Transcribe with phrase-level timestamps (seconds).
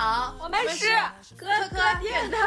[0.00, 0.86] 好，我们是
[1.36, 2.38] 哥哥电台。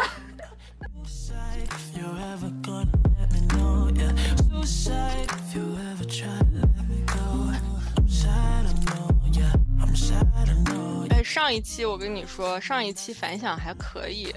[11.12, 14.34] 哎，上一期我跟你说，上一期反响还可以，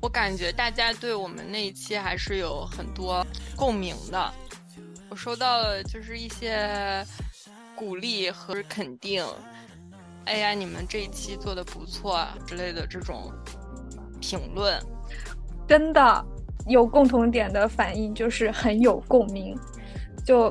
[0.00, 4.34] 我感觉大家对我们那一期还是有很多共鸣的。
[5.08, 7.06] 我收到了就是一些
[7.76, 9.24] 鼓励和肯定，
[10.24, 13.30] 哎呀，你们这一期做的不错之类的这种
[14.20, 14.80] 评论，
[15.66, 16.24] 真的
[16.66, 19.54] 有共同点的反应就是很有共鸣，
[20.24, 20.48] 就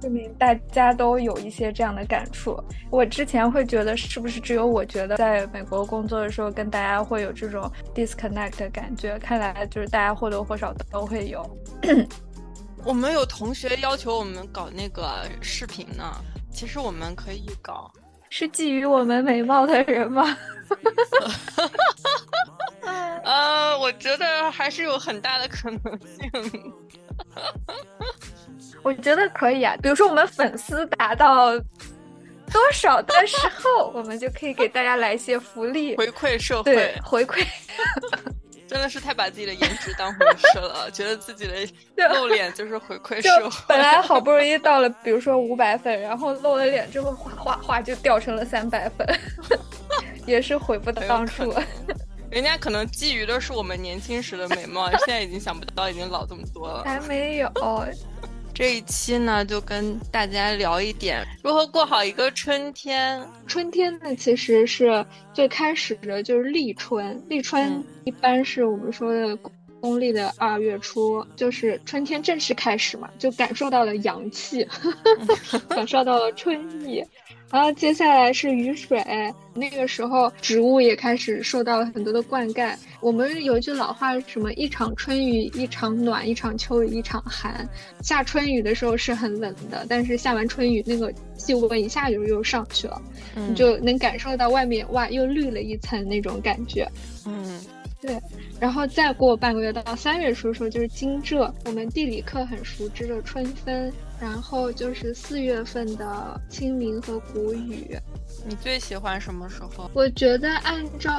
[0.00, 2.62] 证明大家都有一些这样的感触。
[2.90, 11.42] 我之前会觉得是不是只有我觉得在美国工作的时候跟大家会有这种 disconnect 的感觉，看来就是大家或多或少都会有。
[12.84, 16.04] 我们有同学要求我们搞那个视频呢，
[16.52, 17.90] 其实我们可以搞。
[18.30, 20.36] 是觊觎我们美貌的人吗？
[23.24, 26.72] 呃，我觉得还是有很大的可能性。
[28.82, 37.44] 我觉得可以啊，比如说我们粉丝达到多少的时候，我们就可以给大家来一些福利，回馈社会，对，回馈。
[38.76, 43.56] 真的是太把自己的颜值当回事了，觉得自己的露脸就是回馈社会。
[43.66, 49.06] 本来好不容易 到了，比如说五百粉，然后露了脸之后，哗哗哗就掉成了三百粉，
[50.26, 51.54] 也是悔不当初。
[52.30, 56.82] 人家可能觊觎的是我们年轻时的美貌，现在已经想不到已经老这么多了。
[56.84, 57.50] 还没有。
[58.56, 63.22] 这一期呢，就跟大家聊一点如何过好一个春天。
[63.46, 65.04] 春天呢，其实是
[65.34, 69.38] 最开始的就是立春，立春一般是我们说的
[69.78, 74.66] 公历的二月初，就是春天正式开始嘛，就感受到了阳气，
[75.68, 77.04] 感受到了春意。
[77.50, 79.00] 然后接下来是雨水，
[79.54, 82.74] 那个时候植物也开始受到了很多的灌溉。
[83.00, 87.66] 我们有一句老话，什么一场春雨一场暖，一场秋雨一场寒。
[88.02, 93.00] 下春雨的时候是很冷的，但是下完春雨，那个气温一下就又上去了，
[93.34, 96.86] 你就能感受到外面哇又绿了一层那种感觉。
[97.26, 97.60] 嗯，
[98.00, 98.18] 对。
[98.58, 103.92] 然后再过半个月到三月初的时候就是惊蛰，我们地理课很熟知的春分。
[104.20, 107.96] 然后就是四月份的清明和谷雨。
[108.48, 109.90] 你最喜欢什么时候？
[109.92, 111.12] 我觉得按照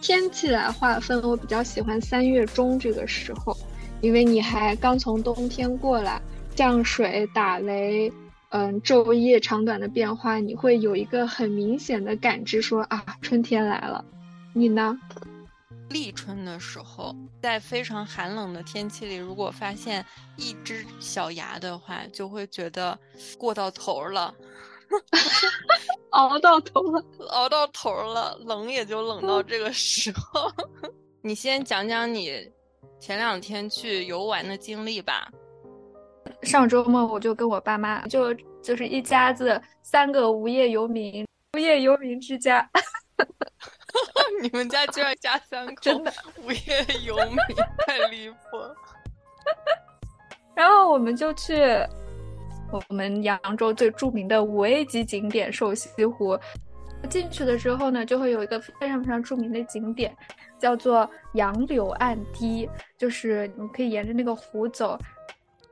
[0.00, 3.56] 天气来划分，我比较喜欢三月中这个时候，
[4.00, 6.20] 因为你还刚从冬天过来，
[6.54, 8.12] 降水、打雷，
[8.50, 14.04] 嗯，昼夜长短的变化，你会有一个很明显的感知，说啊，春天来了。
[14.52, 14.98] 你呢？
[15.94, 20.04] 立春的时候，在非常寒冷的天气里，如果发现
[20.36, 22.98] 一只小芽的话，就会觉得
[23.38, 24.34] 过到头了，
[26.10, 30.50] 熬到头了，熬到头了，冷也就冷到这个时候。
[31.22, 32.50] 你先讲讲你
[32.98, 35.30] 前两天去游玩的经历吧。
[36.42, 42.68] 上周末我就跟我爸妈，就就是一家子三个无业游民，无业游民之家。
[44.44, 46.12] 你们家居然家三 口，真的
[46.42, 47.36] 无业游民，
[47.86, 48.76] 太离谱了。
[50.54, 51.56] 然后我们就去
[52.70, 56.38] 我们扬州最著名的五 A 级景点瘦西湖。
[57.08, 60.14] 进去的时候呢，就会有一个非常非常著名的景点，
[60.58, 62.68] 叫做杨柳岸堤，
[62.98, 64.98] 就是你可以沿着那个湖走，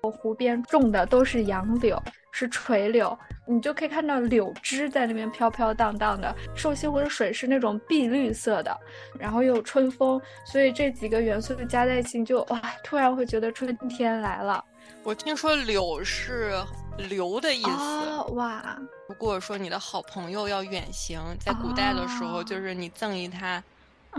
[0.01, 2.03] 湖边种的都是杨柳。
[2.33, 3.17] 是垂柳，
[3.47, 6.35] 你就可以看到柳枝在那边飘飘荡荡的。
[6.57, 8.77] 瘦西湖的水是那种碧绿色的，
[9.19, 14.65] 然后又有春风，所以这几个元素加在一起，就哇，突然会觉得春天来了。
[15.05, 16.55] 我听说柳是
[16.97, 18.79] 流的意思，哇！
[19.09, 23.63] 如果说你的好朋友要远行，在古代的时候，就是你赠予他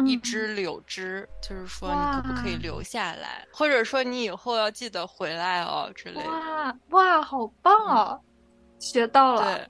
[0.05, 6.29] 一支柳枝，就是说你可不可以留下来，或者说你以后要记得回来哦之类的。
[6.29, 8.19] 哇哇，好棒哦！
[8.79, 9.67] 学到了。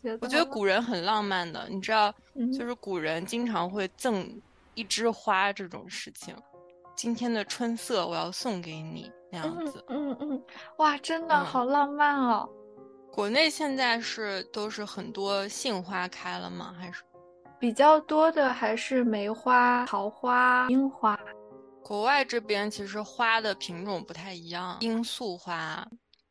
[0.00, 2.14] 对，我觉得古人很浪漫的，你知道，
[2.56, 4.40] 就是古人经常会赠
[4.74, 6.34] 一枝花这种事情。
[6.94, 9.10] 今天的春色，我要送给你。
[9.30, 10.42] 那样子，嗯嗯，
[10.78, 12.48] 哇，真的好浪漫哦！
[13.12, 16.74] 国内现在是都是很多杏花开了吗？
[16.78, 17.02] 还是
[17.58, 21.18] 比较多的还是梅花、桃花、樱花。
[21.82, 25.86] 国外这边其实花的品种不太一样，罂粟花、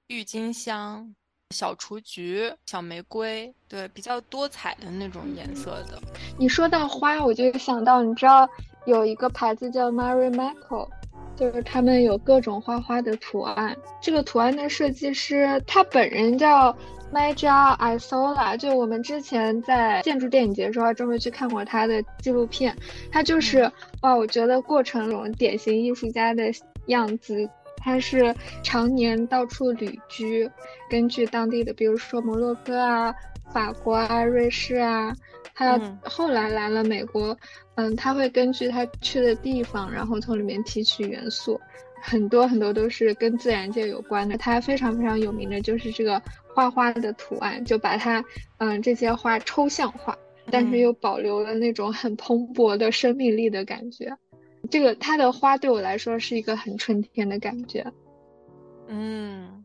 [0.08, 1.14] 郁金香、
[1.54, 6.00] 小雏菊、小玫瑰，对，比较多彩的那种颜色的。
[6.38, 8.48] 你说到花，我就想到，你知道
[8.86, 10.88] 有一个牌子叫 Mary Michael。
[11.36, 16.76] 就是他们有各种花花的图案，这个图案的设计师他本人叫
[17.12, 22.76] m a j a Isola，就我们之前在建筑电影节的时候专门去看过他的纪录片，
[23.12, 23.72] 他就是
[24.02, 26.52] 哇，我觉得过程中典型艺术家的
[26.88, 27.50] 样子。
[27.80, 30.50] 他是常年到处旅居，
[30.90, 33.16] 根据当地的，比如说摩洛哥啊、
[33.54, 35.16] 法国啊、瑞士啊，
[35.54, 37.38] 他后来来了美国，
[37.76, 41.62] 嗯，他会根据他去的地方，然后从里面提取元素，
[42.02, 44.38] 很多很多都是跟自然界有关的。
[44.38, 46.22] 他非常非常有名的就是这个
[46.58, 48.24] 花花的图案，就把它，
[48.58, 50.18] 嗯，这些花抽象化，
[50.50, 54.12] 但是又保留了那种很蓬勃的生命力的感觉。
[54.72, 57.86] 这个它的花对我来说是一个很春天的感觉。
[58.88, 59.64] 嗯，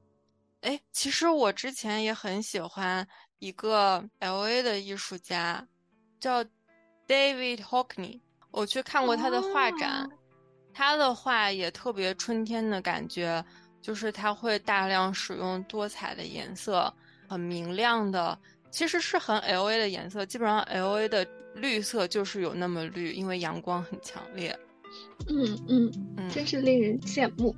[0.60, 3.08] 哎，其实我之前也很喜欢
[3.38, 5.66] 一个 L A 的艺术家，
[6.20, 6.44] 叫
[7.08, 8.20] David Hockney。
[8.50, 10.06] 我去看过他的画展，
[10.74, 13.42] 他的画也特别春天的感觉，
[13.82, 16.90] 就是它会大量使用多彩的颜色，
[17.28, 18.38] 很明亮的，
[18.70, 20.24] 其实是很 L A 的颜色。
[20.24, 21.26] 基本上 L A 的
[21.56, 24.58] 绿色就是有那么绿，因为阳光很强烈。
[25.28, 27.54] 嗯嗯嗯，真是令人羡慕。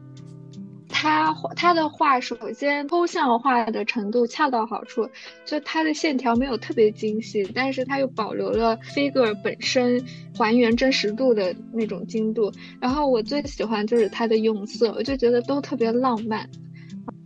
[1.05, 5.07] 他他的画，首先抽象化的程度恰到好处，
[5.45, 10.03] 就他的线条没有特别精细，但是他又保留了 figure 本身
[10.37, 12.51] 还原真实度的那种精度。
[12.81, 16.49] 然后我最喜欢就是他的用色，我就觉得都特别浪漫。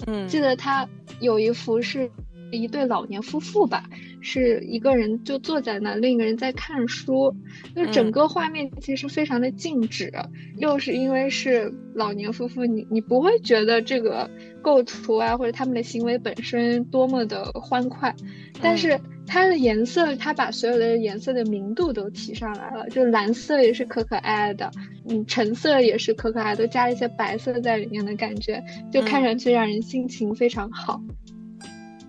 [0.07, 0.89] 嗯，记得他
[1.21, 2.11] 有一幅是。
[2.51, 3.85] 一对老年夫妇吧，
[4.21, 7.35] 是一个人就坐在那，另一个人在看书，
[7.75, 10.13] 就整个画面其实非常的静止，
[10.57, 14.29] 又是因为是老年夫妇，你你不会觉得这个
[14.61, 18.15] 构图啊或者他们的行为本身多么的欢快，
[18.61, 24.71] 但是它的颜色，它把所有的颜色的明度都提上来了，就蓝色也是可可爱爱的，
[25.09, 28.63] 嗯，橙色也是可可爱，都加了一些白色在里面的感觉，
[28.93, 31.01] 就看上去让人心情非常好。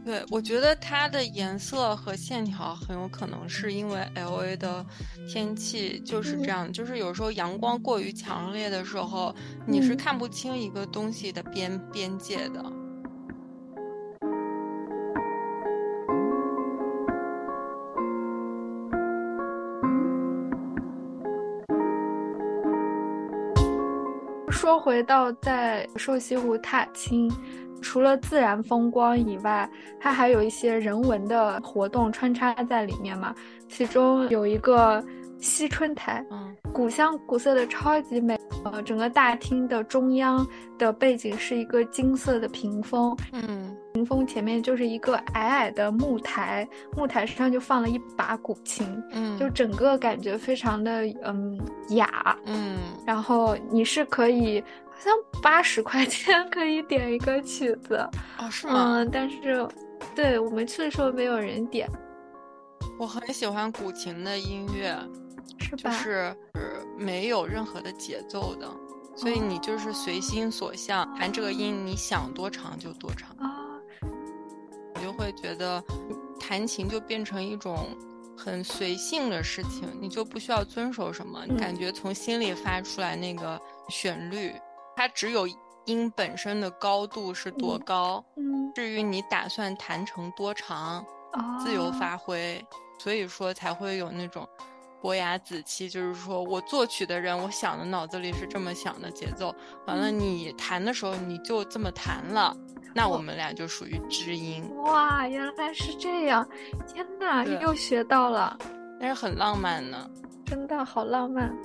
[0.10, 4.84] 对，我觉得它的颜色和线条很有可能是因为 L A 的
[5.32, 9.32] 天气就是这样，就是有时候阳光过于强烈的时候，
[9.68, 12.66] 你是看不清一个东西的边边界的。
[24.50, 27.32] 说回到在瘦西湖踏青。
[27.82, 33.34] 除了自然风光以外，它还有一些人文的活动穿插在里面嘛。
[33.68, 35.04] 其中有一个
[35.40, 38.38] 惜春台，嗯，古香古色的超级美。
[38.66, 40.46] 呃，整个大厅的中央
[40.78, 51.58] 的背景是一个金色的屏风，嗯，屏风前面就是一个矮矮的木台，木台上就放了一把古琴，嗯，就整个感觉非常的嗯
[51.92, 54.62] 雅，嗯，然后你是可以。
[55.00, 57.96] 好像八十块钱可以点一个曲子
[58.38, 58.98] 哦，是吗？
[58.98, 59.66] 嗯，但是，
[60.14, 61.90] 对我们去的时候没有人点。
[63.00, 64.94] 我很喜欢古琴的音乐，
[65.58, 65.90] 是吧？
[65.90, 66.36] 就是
[66.98, 68.70] 没有任何的节奏的，
[69.16, 73.72] 所以你就是随心所向弹这个音，你想多长就多长啊。
[74.96, 75.82] 我就会觉得
[76.38, 77.88] 弹琴就变成一种
[78.36, 84.52] 很随性的事情，你就不需要遵守什么，你感觉从心里发出来那个旋律。
[85.00, 85.48] 它只有
[85.86, 91.06] 音本身的高度是多高，嗯，至于你打算弹成多长，
[91.64, 92.62] 自由发挥。
[92.98, 94.46] 所以说才会有那种
[95.02, 99.56] 伯牙子期，就是说我作曲的人，我想的脑子里是这么想的节奏，
[99.88, 102.54] 完了你弹的时候你就这么弹了，
[102.94, 104.70] 那我们俩就属于知音。
[104.84, 106.46] 哇，原来是这样！
[106.86, 108.58] 天哪，又学到了，
[109.00, 110.12] 但是很浪漫呢，
[110.46, 111.58] 真的好浪漫。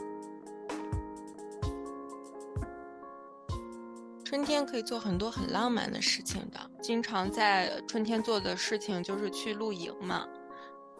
[4.34, 10.26] 春天可以做很多很浪漫的事情的，经常在春天做的事情就是去露营嘛。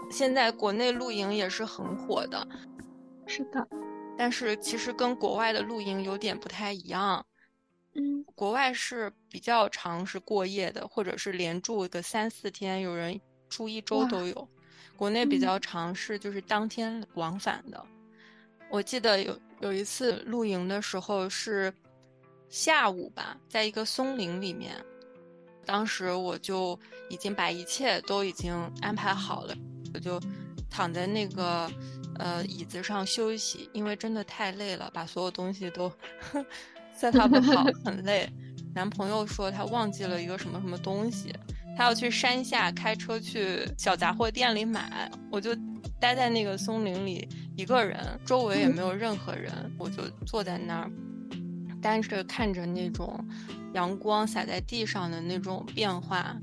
[0.09, 2.47] 现在国内露营也是很火的，
[3.27, 3.67] 是的。
[4.17, 7.27] 但是其实跟国外的露营有点不太一样，
[7.95, 14.49] 嗯，国外是比较长，是过夜的，或者是连住个三四天，有人住一周都有。
[14.95, 17.85] 国内比较长是就是当天往返的。
[18.71, 21.75] 我记得有有一次露营的时候是。
[22.49, 24.75] 下午吧，在一个松林里面，
[25.65, 26.79] 当时我就
[27.11, 29.55] 已经把一切都已经安排好了，
[29.93, 30.21] 我就
[30.71, 31.71] 躺在那个
[32.19, 35.91] 呃椅子上休息，因为真的太累了，把所有东西都
[36.97, 38.29] set up 好，很累。
[38.75, 41.33] 男朋友说他忘记了一个什么什么东西，
[41.77, 45.55] 他要去山下开车去小杂货店里买，我就
[46.01, 50.91] 待在那个松林里一个人，周围也没有任何人，我就坐在那儿。
[51.85, 53.23] 单是看着那种
[53.75, 56.35] 阳光洒在地上的那种变化，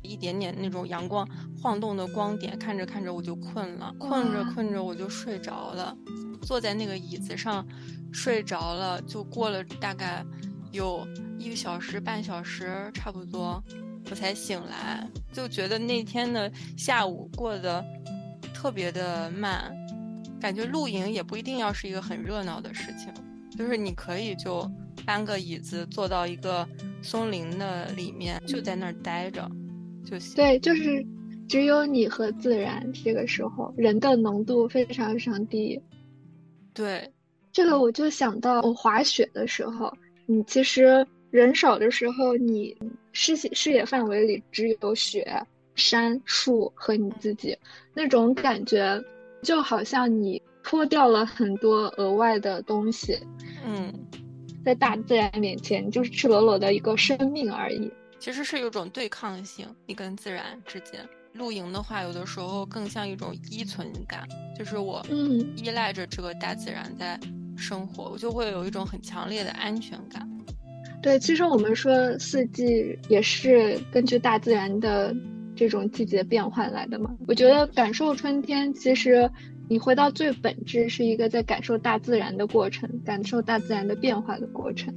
[0.00, 1.28] 一点点那种阳光
[1.60, 5.94] 晃动的光点，看着看着我就困了，困着困着我就睡着了，
[6.40, 7.66] 坐在那个椅子上
[8.10, 10.24] 睡着了，就过了大概
[10.72, 11.06] 有
[11.38, 13.62] 一个小时半小时差不多，
[14.10, 17.84] 我才醒来，就觉得那天的下午过得
[18.54, 19.70] 特别的慢，
[20.40, 23.12] 感觉露营也不一定要是一个很热闹的事情，
[23.58, 24.70] 就是你可以就
[25.06, 26.68] 搬个椅子坐到一个
[27.00, 29.48] 松林的里面，就在那儿待着。
[30.04, 30.34] 就行。
[30.34, 31.06] 对，就是
[31.48, 35.80] 只有你和自然，这个时候人的浓度非常非常低。
[36.74, 37.10] 对，
[37.52, 39.92] 这个我就想到我滑雪的时候，
[40.26, 42.76] 你其实人少的时候，你
[43.12, 45.26] 视视野范围里只有雪、
[45.74, 47.56] 山、树和你自己，
[47.94, 49.02] 那种感觉
[49.42, 53.18] 就好像你脱掉了很多额外的东西。
[53.64, 53.92] 嗯，
[54.66, 57.88] 在大自然面前，就是赤裸裸的一个生命而已。
[58.18, 61.08] 其实是有种对抗性，你跟自然之间。
[61.34, 64.26] 露营的话，有的时候更像一种依存感，
[64.58, 67.16] 就是我嗯依赖着这个大自然在
[67.56, 70.28] 生活，我就会有一种很强烈的安全感。
[71.00, 75.14] 对，其实我们说四季也是根据大自然的
[75.54, 77.14] 这种季节变换来的嘛。
[77.28, 79.30] 我觉得感受春天，其实
[79.68, 84.94] 你回到最本质，是一个在感受大自然的过程，感受大自然的变化的过程。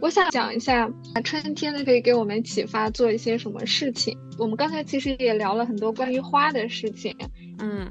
[0.00, 0.90] 我想讲一下，
[1.22, 4.16] 春天呢可以给我们启发做一些什么事情。
[4.38, 7.14] 我们刚才其实也聊了很多关于花的事情，
[7.58, 7.86] 嗯，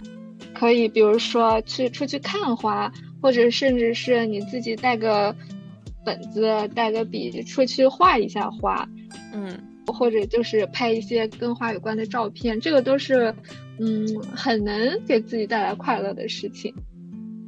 [0.56, 2.92] 可以比如说去出去看花，
[3.22, 5.36] 或者甚至是你自己带个
[6.04, 8.90] 本子、带个笔出去画一下花，
[9.32, 9.56] 嗯，
[9.92, 13.34] 或者就是拍一些跟花有关的照片，这个都是
[13.80, 16.74] 嗯很能给自己带来快乐的事情。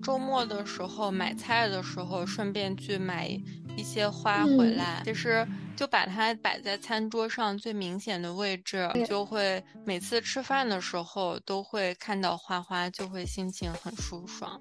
[0.02, 3.30] 周末的时候买菜的时候，顺便去买
[3.78, 14.60] 一些花回来，其实就把它摆在餐桌上最明显的位置，就会每次吃饭的时候都会看到花花，就会心情很舒爽。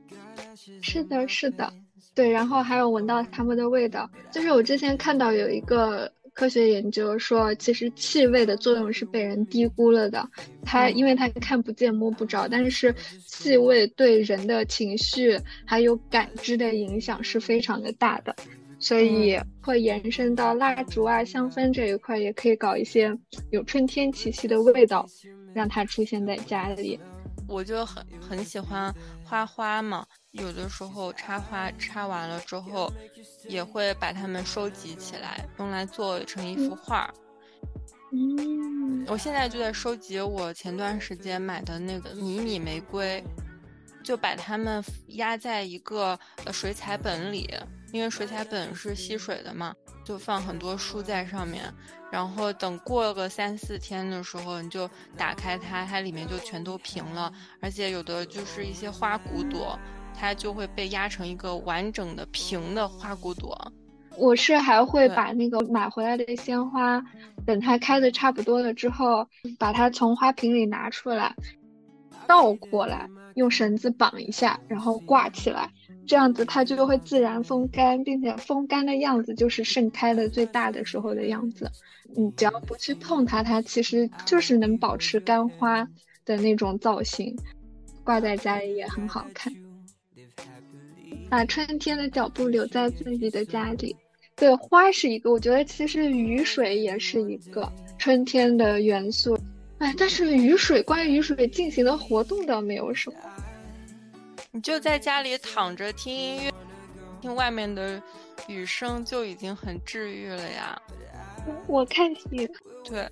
[0.83, 1.73] 是的，是的，
[2.15, 6.13] 对，然后还有闻到它们的味道，就是我之前看到有一个。
[6.35, 10.29] 科学研究说，其实气味的作用是被人低估了的。
[10.63, 12.95] 它因为它看不见摸不着，但是
[13.27, 18.35] 气味对人的情绪还有感知的影响是非常的大的，
[18.79, 23.17] 所以会延伸到蜡烛啊、香氛这一块，也可以搞一些
[23.51, 25.07] 有春天气息的味道，
[25.55, 26.99] 让它出现在家里。
[27.51, 30.07] 我就很很喜欢花花嘛。
[30.31, 32.93] 有的时候插花插完了之后，
[33.49, 37.13] 也会把它们收集起来，用来做成一幅画。
[38.13, 43.23] 嗯，我现在就在收集我前段时间买的那个迷你玫瑰，
[44.05, 46.19] 就把它们压在一个
[46.53, 47.53] 水彩本里，
[47.93, 51.73] 因为水彩本是吸水的嘛，就放很多书在上面。
[52.11, 59.79] 然后等过个三四天的时候，你就打开它，它里面就全都平了，而且有的就是一些花骨朵。
[60.13, 63.73] 它就会被压成一个完整的平的花骨朵。
[64.17, 67.03] 我是还会把那个买回来的鲜花，
[67.47, 71.35] 等它开的差不多了之后，把它从花瓶里拿出来，
[72.27, 75.71] 倒过来，用绳子绑一下，然后挂起来，
[76.11, 81.71] 这样子它就会自然风干，并且风干的样子就是盛开的最大的时候的样子。
[82.17, 85.89] 你只要不去碰它，它其实就是能保持干花
[86.25, 87.33] 的那种造型，
[88.03, 89.55] 挂在家里也很好看。
[91.29, 93.95] 把春天的脚步留在自己的家里。
[94.35, 99.39] 对，花是一个，我觉得其实雨水也是一个春天的元素。
[99.79, 103.17] 哎，但是雨水，关于雨水进行的活动倒没有什么。
[104.53, 106.53] 你就在家里躺着听音乐，
[107.21, 108.03] 听外面的
[108.49, 110.81] 雨声就已经很治愈了呀。
[111.69, 112.51] 我看戏。
[112.83, 113.09] 对，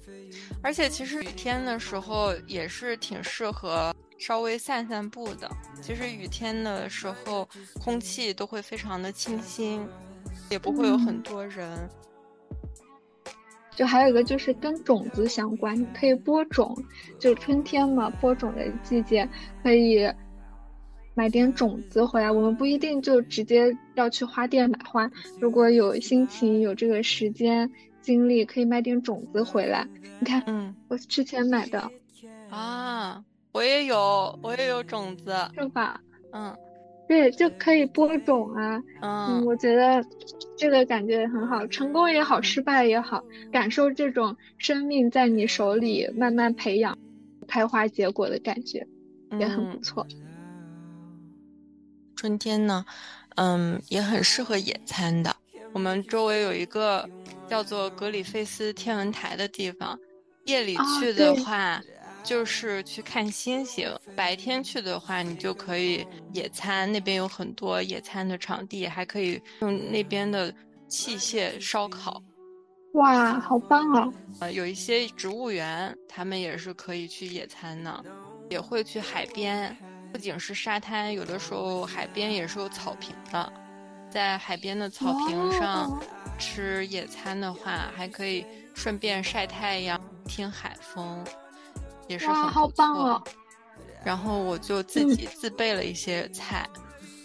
[0.63, 3.95] 而且其实雨天的时候也是挺适合。
[4.19, 5.49] 稍微散散步的，
[5.81, 7.49] 其实雨天的时候，
[7.81, 9.87] 空气都会非常的清新，
[10.51, 11.89] 也不会有很多人。
[13.77, 16.77] 就还有一个就是跟种子相关，你可以播种，
[17.17, 19.29] 就春天嘛，播种的季节，
[19.63, 20.13] 可以
[21.19, 22.31] 买点种子回来。
[22.31, 25.11] 我们不一定就直接要去花店买花，
[25.41, 27.69] 如果有心情、有这个时间、
[28.01, 29.85] 精力，可以买点种子回来。
[30.21, 31.91] 你看，嗯，我之前买的
[32.51, 33.25] 啊。
[33.51, 36.01] 我也有，我也有种子，是吧？
[36.33, 36.57] 嗯，
[37.09, 38.81] 对，就可以播种啊。
[39.01, 40.05] 嗯，我觉得
[40.57, 46.97] 这个感觉很好，成功也好，失败也好，感受这种生命在你手里慢慢培养、
[47.49, 48.87] 开花结果的感觉，
[49.41, 50.07] 也很不错。
[52.19, 52.85] 春天呢，
[53.37, 55.37] 嗯，也很适合野餐的。
[55.73, 57.09] 我们周围有一个
[57.49, 59.97] 叫做格里菲斯天文台的地方，
[60.47, 61.81] 夜里去的话。
[62.25, 70.53] 就是去看星星，白天去的话，你就可以野餐，那边有很多野餐的场地，还可以用那边的
[70.89, 72.21] 器械烧烤。
[72.95, 74.13] 哇，好棒啊！
[74.41, 78.05] 呃，有一些植物园，他们也是可以去野餐呢，
[78.51, 79.75] 也会去海边，
[80.13, 83.53] 不仅是沙滩，有的时候海边也是有草坪的，
[84.11, 86.01] 在海边的草坪上
[86.39, 91.25] 吃野餐的话，还可以顺便晒太阳、听海风。
[92.09, 93.23] 也是很好棒哦。
[94.03, 96.67] 然后我就自己自备了一些菜，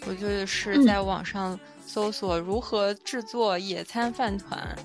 [0.06, 4.76] 我就是在网上搜索如何制作野餐饭团。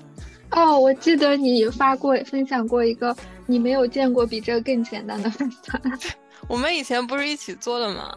[0.52, 3.14] 哦，我记得你发过分享过一个
[3.46, 5.80] 你没有见过比这个更简单的饭团。
[6.50, 8.12] 我们以前不是一起做的吗？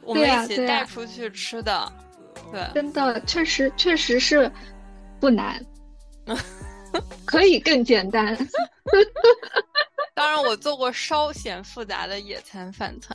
[0.00, 1.92] 我们一起带出去吃的。
[2.50, 4.50] 对，真的确实确实是
[5.20, 5.62] 不难，
[7.26, 8.34] 可以更简单。
[10.14, 13.14] 当然，我做过稍显复杂的野餐饭团，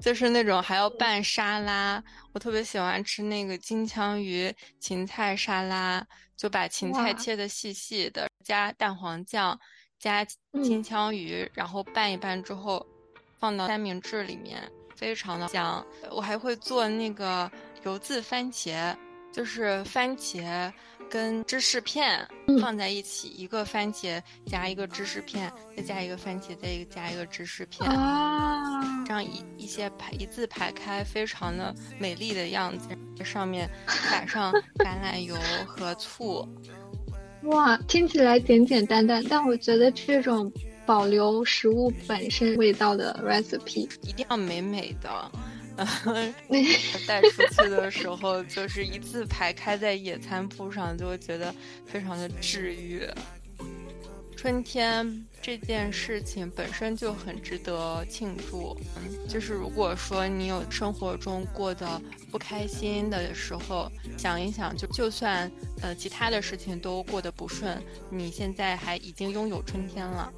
[0.00, 2.02] 就是那种还要拌沙拉。
[2.32, 6.04] 我特别喜欢吃那个金枪鱼芹菜沙拉，
[6.36, 9.56] 就把芹菜切的细细的，加蛋黄酱，
[10.00, 10.26] 加
[10.64, 12.84] 金枪鱼，然后拌一拌之后，
[13.44, 14.58] 放到三明治里面，
[14.96, 15.84] 非常的香。
[16.10, 17.50] 我还会做那个
[17.82, 18.96] 油渍番茄，
[19.30, 20.72] 就是番茄。
[21.10, 22.26] 跟芝士片
[22.62, 32.88] 放在一起，一个番茄加一个芝士片，再加一个番茄，再一个加一个芝士片，啊这样一一些排一字排开，非常的美丽的样子。
[33.22, 35.36] 上面撒上橄榄油
[35.66, 36.48] 和醋，
[37.42, 40.50] 哇，听起来简简单单，但我觉得这种
[40.86, 45.32] 保留食物本身味道的 recipe 一定要美美的。
[47.06, 51.52] 带出去的时候，就是一字排开在野餐铺上，就会觉得
[51.84, 53.02] 非常的治愈。
[54.36, 58.76] 春天这件事情本身就很值得庆祝。
[58.94, 65.50] 嗯，就是如果说你有生活中过得不开心的时候，想一想，就就算
[65.82, 70.32] 呃其他的事情都过得不顺，你现在还已经拥有春天了，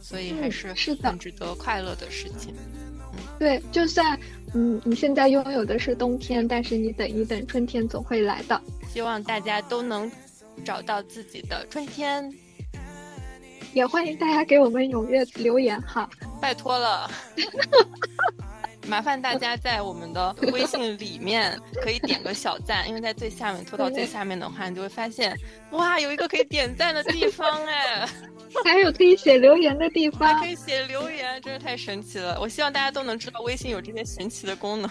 [0.00, 2.54] 所以还是很值得快乐的事情。
[3.38, 4.18] 对，就算
[4.54, 8.60] 嗯你现在拥有的是冬天，但是你等一等，春天总会来的。
[8.92, 10.10] 希望大家都能
[10.64, 12.32] 找到自己的春天，
[13.74, 16.08] 也欢迎大家给我们踊跃留言哈，
[16.40, 17.10] 拜托了。
[18.88, 25.36] 麻烦大家在我们的微信里面可以点个小赞，因为在最下面拖到最下面的话，你就会发现，
[25.72, 28.08] 哇，有一个可以点赞的地方哎。
[28.64, 32.40] 还有可以写留言的地方， 可以写留言，真是太神奇了！
[32.40, 34.90] 我希望大家都能知道微信有这些神奇的功能。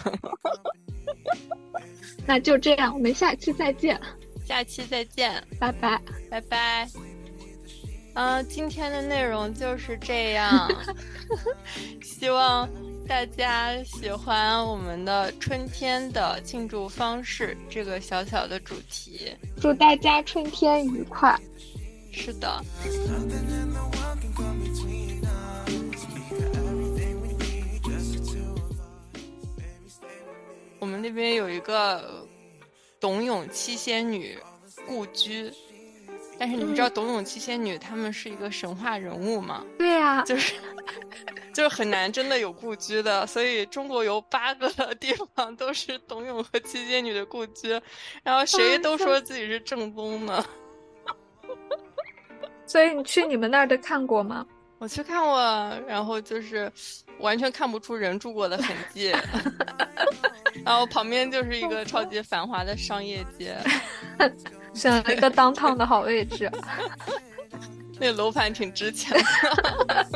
[2.24, 4.00] 那就这样，我们下期再见。
[4.44, 6.88] 下期再见，拜拜，拜拜。
[8.14, 10.70] 嗯，今天的内容就是这样，
[12.02, 12.68] 希望
[13.08, 19.34] 大家喜欢我们的春天的庆祝方式这个小小的主题。
[19.58, 21.34] 祝大家春天愉快。
[22.12, 22.62] 是的。
[30.78, 32.28] 我们那边有一个
[33.00, 34.38] 董永七仙女
[34.86, 35.50] 故居，
[36.38, 39.64] 但是你们知道董永七仙女他们是一个神话人物吗？
[39.78, 40.54] 对呀，就是
[41.58, 44.68] 就是很难真的有故居的，所以中国有八个
[45.00, 47.70] 地方都是董永和七仙女的故居，
[48.22, 50.44] 然后谁都说自己是正宗的。
[52.64, 54.46] 所以你去你们那儿的看过吗？
[54.78, 55.40] 我去看过，
[55.84, 56.70] 然后就是
[57.18, 59.12] 完全看不出人住过的痕迹，
[60.64, 63.58] 然后旁边就是一个超级繁华的商业街，
[64.74, 66.48] 选了一个当趟的好位置，
[67.98, 69.20] 那楼盘挺值钱
[69.88, 70.06] 的。